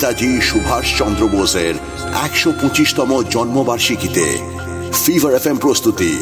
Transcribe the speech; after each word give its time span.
নেতাজি 0.00 0.30
সুভাষ 0.40 0.86
চন্দ্র 0.98 1.22
বোসের 1.28 1.74
একশো 2.24 2.50
পঁচিশতম 2.60 3.10
জন্মবার্ষিকীতে 3.30 4.26
ফিভার 5.04 5.32
এফ 5.34 5.46
প্রস্তুতি 5.60 6.12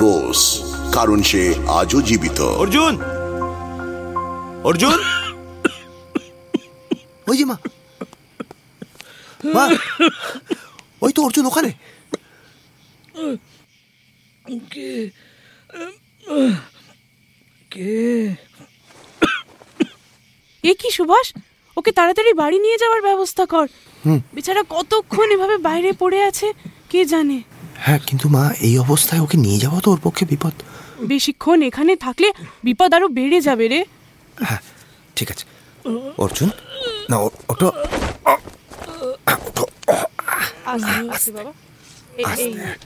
বোস 0.00 0.40
কারণ 0.92 1.18
সে 1.22 1.42
আজও 1.68 1.98
জীবিত। 2.02 2.38
অর্জুন! 2.62 2.94
অর্জুন! 4.64 4.98
ওই 7.28 7.36
যে 7.36 7.44
মা। 7.44 7.56
মা 9.54 9.64
ওই 11.00 11.12
তো 11.12 11.20
অর্জুন 11.24 11.44
ওখানে। 11.46 11.70
কে? 14.72 14.90
কে? 17.70 17.96
এ 20.64 20.72
কি 20.74 20.90
সুভাষ? 20.90 21.28
ওকে 21.76 21.90
তাড়াতাড়ি 21.98 22.30
বাড়ি 22.42 22.58
নিয়ে 22.64 22.78
যাওয়ার 22.82 23.00
ব্যবস্থা 23.08 23.44
কর। 23.52 23.66
বেচারা 24.34 24.62
কতক্ষণ 24.74 25.28
এভাবে 25.36 25.56
বাইরে 25.68 25.90
পড়ে 26.02 26.18
আছে 26.28 26.48
কে 26.90 27.00
জানে? 27.12 27.38
হ্যাঁ 27.84 28.00
কিন্তু 28.08 28.26
মা 28.34 28.42
এই 28.66 28.74
অবস্থায় 28.84 29.22
ওকে 29.24 29.36
নিয়ে 29.44 29.58
যাওয়া 29.64 29.78
তো 29.84 29.88
ওর 29.94 30.00
পক্ষে 30.06 30.24
বিপদ। 30.32 30.54
বেশিক্ষণ 31.12 31.58
এখানে 31.68 31.92
থাকলে 32.06 32.28
বিপদ 32.66 32.90
আরও 32.96 33.08
বেড়ে 33.18 33.38
যাবে 33.48 33.66
রে। 33.72 33.80
হ্যাঁ 34.46 34.60
ঠিক 35.16 35.28
আছে। 35.32 35.44
অর্জুন 36.24 36.50
না 37.10 37.16
ওটা 37.52 37.66
আস্তে 40.72 41.30
বাবা। 41.36 41.52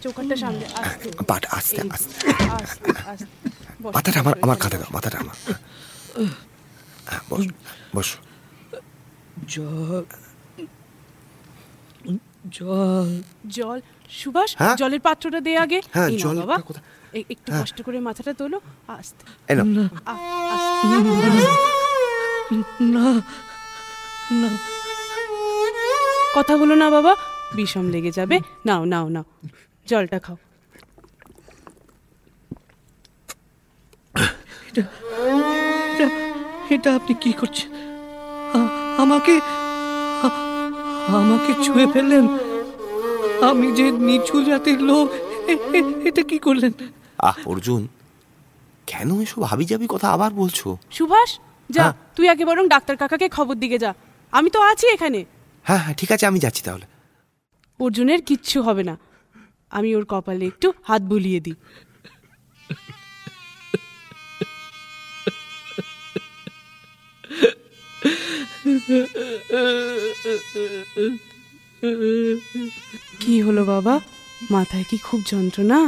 চৌকাটটা 0.03 0.37
সামনে 0.43 0.65
আস্তে। 0.81 1.09
আস্তে 1.59 1.77
আস্তে। 1.97 2.13
আস্তে 2.59 2.91
আস্তে। 3.13 3.27
বস, 3.83 3.93
মাথাটা 3.97 4.19
আমার 4.23 4.35
আমার। 4.45 4.57
কাঁধে 4.63 4.79
দাও 4.81 4.91
মাথাটা 4.97 5.17
আমার। 5.25 5.37
হ্যাঁ, 7.09 7.23
বস 7.31 7.45
বস। 7.97 8.09
জল। 9.49 10.05
জল। 12.51 13.11
জল। 13.49 13.81
সুভাষ 14.11 14.51
হ্যাঁ? 14.59 14.77
জলের 14.77 15.01
পাত্রটা 15.01 15.41
দে 15.41 15.53
আগে। 15.57 15.83
হ্যাঁ, 15.93 16.09
এই 16.09 16.19
বাবা। 16.25 16.57
একটু 17.31 17.53
কষ্ট 17.63 17.83
করে 17.83 17.99
মাথাটা 18.01 18.33
তোলো। 18.33 18.61
আস্তে। 18.89 19.23
না 22.81 23.07
না 24.41 24.51
কথা 26.35 26.55
বলো 26.57 26.75
না 26.75 26.91
বাবা। 26.91 27.13
বিষম 27.55 27.87
লেগে 27.91 28.11
যাবে। 28.11 28.37
নাও 28.67 28.85
নাও 28.85 29.09
নাও। 29.09 29.25
জলটা 29.87 30.19
খাও। 30.19 30.37
এটা 36.71 36.95
আপনি 36.95 37.15
কি 37.23 37.33
করছেন? 37.33 37.76
আমাকে 39.07 39.35
আমাকে 41.19 41.53
ছুঁয়ে 41.65 41.87
ফেললেন। 41.95 42.25
আমি 43.51 43.69
যে 43.79 43.87
নিচু 44.09 44.37
জাতির 44.49 44.81
লোক 44.91 45.09
এটা 46.09 46.23
কি 46.31 46.39
করলেন? 46.47 46.73
আহ 47.29 47.37
অর্জুন 47.53 47.83
কেন 48.89 49.09
এসব 49.25 49.41
হাবি 49.51 49.65
যাবি 49.73 49.87
কথা 49.95 50.09
আবার 50.17 50.31
বলছো? 50.43 50.67
সুভাষ 50.97 51.31
যা 51.71 51.83
হ্যাঁ। 51.83 51.95
তুই 52.17 52.27
আগে 52.33 52.45
বরং 52.51 52.65
ডাক্তার 52.75 52.97
কাকাকে 52.97 53.27
খবর 53.37 53.55
দিকে 53.63 53.77
যা। 53.85 53.91
আমি 54.33 54.49
তো 54.55 54.59
আছি 54.71 54.87
এখানে। 54.97 55.21
হ্যাঁ 55.67 55.81
হ্যাঁ 55.85 55.95
ঠিক 56.01 56.11
আছে 56.13 56.25
আমি 56.31 56.39
যাচ্ছি 56.45 56.63
তাহলে। 56.65 56.87
অর্জুনের 57.81 58.21
কিচ্ছু 58.29 58.59
হবে 58.67 58.83
না। 58.91 58.95
আমি 59.73 59.89
ওর 59.97 60.05
কপালে 60.13 60.45
একটু 60.53 60.69
হাত 60.89 61.03
বুলিয়ে 61.03 61.41
দিই। 61.41 61.57
কি 73.21 73.35
হলো 73.43 73.63
বাবা? 73.65 73.95
মাথায় 74.51 74.85
কি 74.91 74.97
খুব 74.99 75.21
যন্ত্রণা? 75.27 75.79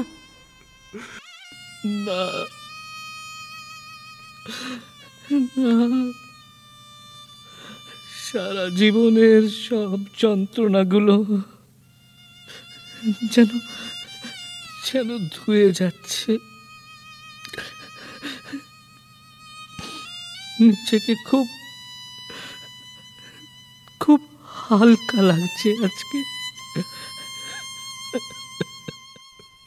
সারা 8.27 8.65
জীবনের 8.71 9.43
সব 9.69 9.99
যন্ত্রণাগুলো 10.19 11.17
যেন 13.33 13.51
যেন 14.87 15.09
ধুয়ে 15.35 15.69
যাচ্ছে। 15.73 16.33
নিজেকে 20.61 21.15
খুব 21.27 21.47
হালকা 24.69 25.19
লাগছে 25.31 25.69
আজকে। 25.87 26.19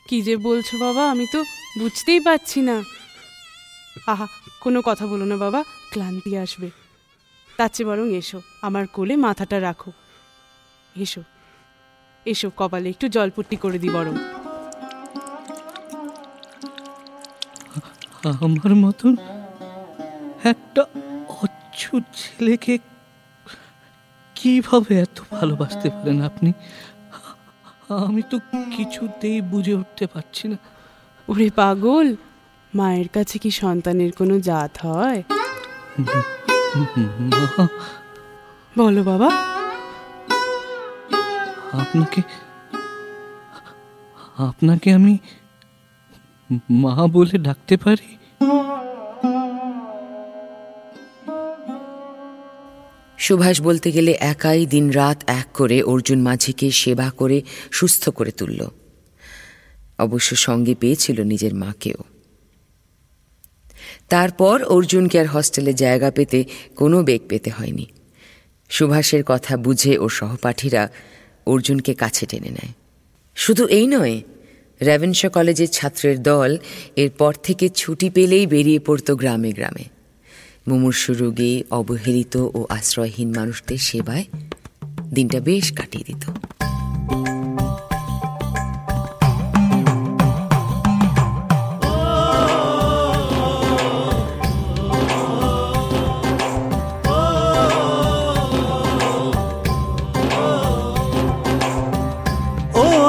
কি 0.07 0.17
যে 0.28 0.35
বলছো 0.47 0.73
বাবা 0.85 1.03
আমি 1.13 1.25
তো 1.34 1.39
বুঝতেই 1.79 2.22
পারছি 2.28 2.59
না। 2.69 2.75
আহা 4.11 4.25
কোনো 4.63 4.79
কথা 4.88 5.06
বলো 5.11 5.25
না 5.31 5.35
বাবা 5.44 5.59
ক্লান্তি 5.91 6.31
আসবে। 6.44 6.67
তার 7.57 7.69
চেয়ে 7.73 7.88
বরং 7.90 8.07
এসো 8.22 8.40
আমার 8.67 8.85
কোলে 8.95 9.16
মাথাটা 9.25 9.57
রাখো। 9.67 9.91
এসো 11.03 11.22
এসো 12.25 12.47
কপালে 12.59 12.88
একটু 12.94 13.06
জলপট্টি 13.16 13.57
করে 13.63 13.78
দিই 13.84 13.94
বরং। 13.97 14.16
আমার 18.45 18.73
মতন 18.84 19.13
একটা 20.51 20.81
অচ্ছুত 21.44 22.03
ছেলেকে 22.22 22.73
কীভাবে 24.41 24.94
এত 25.06 25.18
ভালোবাসতে 25.31 25.88
পারেন 25.90 26.19
আপনি? 26.29 26.52
আমি 28.07 28.22
তো 28.31 28.38
কিছুতেই 28.75 29.38
বুঝে 29.41 29.74
উঠতে 29.74 30.06
পারছি 30.13 30.46
না। 30.52 30.57
ওরে 31.28 31.47
পাগল 31.56 32.07
মায়ের 32.74 33.07
কাছে 33.07 33.35
কি 33.44 33.50
সন্তানের 33.62 34.12
কোনো 34.19 34.35
জাত 34.40 34.74
হয়? 34.85 35.19
বলো 38.78 39.02
বাবা। 39.03 39.29
আপনাকে 41.81 42.22
আপনাকে 44.50 44.88
আমি 44.94 45.13
মা 46.84 46.94
বলে 47.16 47.38
ডাকতে 47.38 47.75
পারি? 47.78 48.09
সুভাষ 53.21 53.61
বলতে 53.61 53.91
গেলে 53.91 54.17
একাই 54.19 54.65
দিনরাত 54.65 55.23
এক 55.27 55.47
করে 55.53 55.81
অর্জুন 55.81 56.21
মাঝিকে 56.21 56.71
সেবা 56.71 57.09
করে 57.09 57.41
সুস্থ 57.71 58.09
করে 58.09 58.31
তুলল। 58.31 58.67
অবশ্য 59.99 60.35
সঙ্গে 60.35 60.75
পেয়েছিল 60.75 61.23
নিজের 61.23 61.55
মাকেও। 61.55 62.03
তারপর 64.09 64.63
অর্জুনকে 64.63 65.19
আর 65.19 65.25
হস্টেলে 65.25 65.73
জায়গা 65.73 66.11
পেতে 66.11 66.45
কোনো 66.75 67.03
বেগ 67.03 67.21
পেতে 67.29 67.49
হয়নি। 67.49 67.85
সুভাষের 68.69 69.23
কথা 69.25 69.57
বুঝে 69.57 69.97
ও 69.97 70.09
সহপাঠীরা 70.09 70.89
অর্জুনকে 71.45 71.93
কাছে 71.93 72.25
টেনে 72.25 72.49
নেয়। 72.49 72.73
শুধু 73.35 73.67
এই 73.67 73.87
নয়, 73.87 74.21
রেভেনশা 74.81 75.29
কলেজের 75.29 75.67
ছাত্রের 75.67 76.23
দল 76.23 76.57
এরপর 76.95 77.33
থেকে 77.33 77.69
ছুটি 77.69 78.09
পেলেই 78.09 78.47
বেরিয়ে 78.47 78.79
পড়ত 78.79 79.11
গ্রামে 79.11 79.51
গ্রামে। 79.51 80.00
মুমূর্ষু 80.67 81.11
রোগে 81.13 81.51
অবহেলিত 81.72 82.35
ও 82.57 82.59
আশ্রয়হীন 82.69 83.29
মানুষদের 83.38 83.81
সেবায় 83.89 84.25
দিনটা 85.16 85.39
বেশ 85.39 85.66
কাটিয়ে 85.73 86.05
দিত। 86.09 86.23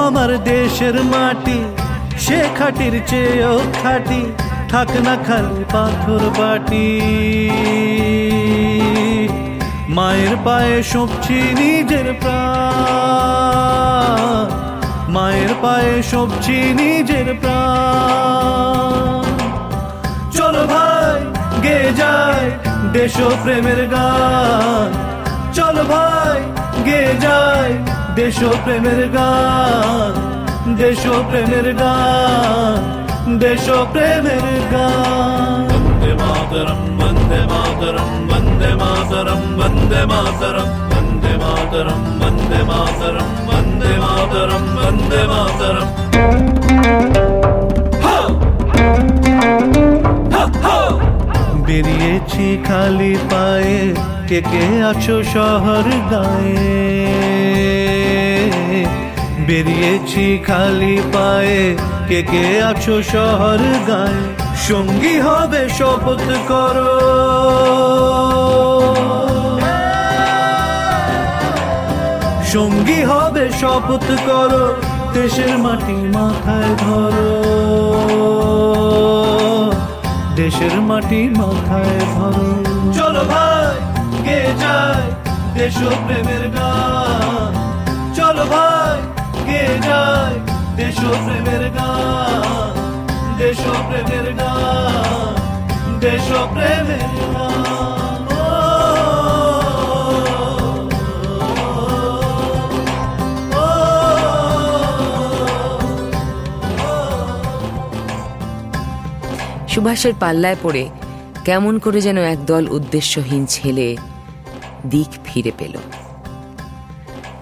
আমার 0.06 0.32
দেশের 0.44 0.96
মাটি, 1.12 1.58
সে 2.18 2.38
খাটির 2.58 2.94
চেয়েও 3.06 3.56
খাটি। 3.82 4.22
থাক 4.72 4.90
না 5.04 5.16
খালি 5.26 5.64
পাথর 5.72 6.22
বাটি। 6.38 6.88
মায়ের 9.88 10.36
পায়ে 10.44 10.82
সবছি 10.82 11.34
নিজের 11.34 12.14
প্রাণ 12.20 12.52
মায়ের 15.08 15.52
পায়ে 15.62 16.02
সবছি 16.02 16.52
নিজের 16.52 17.34
প্রাণ 17.40 19.22
চলো 20.36 20.62
ভাই, 20.66 21.20
গে 21.62 21.92
যায় 21.96 22.50
দেশ 22.92 23.16
প্রেমের 23.42 23.88
গান। 23.88 24.88
চলো 25.54 25.84
ভাই, 25.84 26.40
গে 26.84 27.02
যায় 27.20 27.72
দেশ 28.14 28.38
প্রেমের 28.64 29.08
গান। 29.08 30.12
দেশ 30.76 31.02
প্রেমের 31.30 31.74
গান। 31.74 33.01
দেশ 33.41 33.65
প্রেমের 33.93 34.45
গান 34.71 35.67
বন্দে 35.69 36.11
মাতরম 36.21 36.81
বন্দে 36.99 37.39
মাতরম 37.51 38.11
বন্দে 38.29 38.71
মাতরম 38.81 39.41
বন্দে 39.59 40.01
মাতরম 40.11 40.69
বন্দে 40.91 41.17
বন্দে 41.19 41.33
মাতরম 41.41 42.01
বন্দে 42.19 42.59
মাতরম 42.63 43.29
বন্দে 43.47 43.91
মাতরম 43.97 44.63
বন্দে 44.77 45.21
মাতরম 45.31 45.89
বেরিয়েছি 51.67 52.45
খালি 52.67 53.13
পায়ে 53.31 53.81
কে 54.29 54.39
কে 54.43 54.65
আছো 54.89 55.15
শহর 55.33 55.85
গায়ে 56.11 57.50
বেরিয়েছি 59.46 60.38
খালি 60.46 60.94
পায়ে। 61.14 61.76
কে 62.08 62.22
কে 62.22 62.62
আছো 62.62 63.02
শহর 63.02 63.60
গায়ে? 63.88 64.22
সঙ্গী 64.68 65.16
হবে 65.20 65.62
শপথ 65.68 66.22
করো। 66.48 66.92
সঙ্গী 72.52 73.00
হবে 73.02 73.44
শপথ 73.60 74.06
করো, 74.26 74.64
দেশের 75.12 75.58
মাটি 75.58 75.96
মাথায় 76.16 76.72
ধরো। 76.76 77.32
দেশের 80.36 80.74
মাটি 80.80 81.20
মাথায় 81.40 81.98
ধরো। 82.14 82.48
চলো 82.92 83.22
ভাই, 83.24 83.76
কে 84.24 84.40
যায় 84.62 85.06
দেশপ্রেমের 85.54 86.44
গান? 86.48 87.52
চলো 88.14 88.44
ভাই। 88.44 88.81
কে 89.52 89.64
যায় 89.86 90.36
দেশপ্রেমের 90.76 91.64
গান 91.76 92.72
দেশপ্রেমের 93.38 94.28
গান 94.40 95.32
দেশপ্রেমের 96.00 97.12
গান 97.26 97.62
সুভাষের 109.72 110.14
পাল্লায় 110.14 110.58
পড়ে 110.62 110.84
কেমন 111.44 111.74
করে 111.78 111.98
যেন 112.00 112.18
একদল 112.24 112.64
উদ্দেশ্যহীন 112.70 113.42
ছেলে 113.46 113.86
দিক 114.90 115.10
ফিরে 115.24 115.52
পেল 115.58 115.74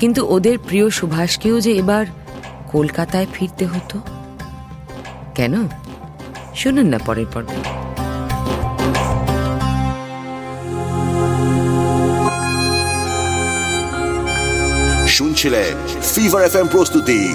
কিন্তু 0.01 0.27
ওদের 0.29 0.59
প্রিয় 0.59 0.91
সুভাষকেও 0.91 1.61
যে 1.61 1.73
এবার 1.73 2.07
কলকাতায় 2.73 3.27
ফিরতে 3.33 3.67
হতো? 3.67 4.01
কেন? 5.35 5.69
শুনুন 6.55 6.87
না 6.87 6.99
পরের 6.99 7.27
পর্বে। 7.27 7.57
শুনছিলেন 15.09 16.03
ফিভার 16.15 16.43
এফ 16.45 16.57
প্রস্তুতি। 16.71 17.35